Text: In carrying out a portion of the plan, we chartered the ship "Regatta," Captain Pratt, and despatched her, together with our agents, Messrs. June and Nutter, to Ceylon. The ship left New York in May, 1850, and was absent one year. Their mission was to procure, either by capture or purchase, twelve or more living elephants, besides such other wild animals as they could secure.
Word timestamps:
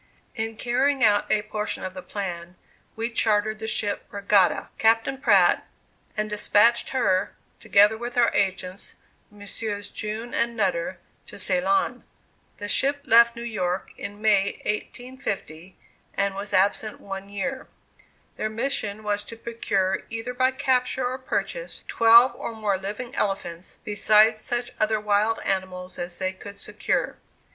In 0.33 0.57
carrying 0.57 1.03
out 1.03 1.31
a 1.31 1.43
portion 1.43 1.83
of 1.85 1.93
the 1.93 2.01
plan, 2.01 2.55
we 2.95 3.11
chartered 3.11 3.59
the 3.59 3.67
ship 3.67 4.07
"Regatta," 4.09 4.69
Captain 4.79 5.19
Pratt, 5.19 5.63
and 6.17 6.27
despatched 6.27 6.89
her, 6.89 7.35
together 7.59 7.95
with 7.99 8.17
our 8.17 8.33
agents, 8.33 8.95
Messrs. 9.29 9.89
June 9.89 10.33
and 10.33 10.57
Nutter, 10.57 10.97
to 11.27 11.37
Ceylon. 11.37 12.03
The 12.57 12.67
ship 12.67 13.01
left 13.03 13.35
New 13.35 13.43
York 13.43 13.91
in 13.95 14.19
May, 14.23 14.53
1850, 14.65 15.77
and 16.15 16.33
was 16.33 16.51
absent 16.51 16.99
one 16.99 17.29
year. 17.29 17.67
Their 18.37 18.49
mission 18.49 19.03
was 19.03 19.23
to 19.25 19.37
procure, 19.37 20.01
either 20.09 20.33
by 20.33 20.49
capture 20.49 21.05
or 21.05 21.19
purchase, 21.19 21.83
twelve 21.87 22.33
or 22.35 22.55
more 22.55 22.79
living 22.79 23.13
elephants, 23.13 23.77
besides 23.83 24.41
such 24.41 24.71
other 24.79 24.99
wild 24.99 25.37
animals 25.45 25.99
as 25.99 26.17
they 26.17 26.33
could 26.33 26.57
secure. 26.57 27.17